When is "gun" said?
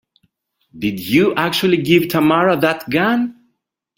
2.89-3.35